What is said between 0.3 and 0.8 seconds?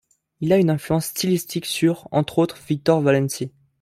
Il a une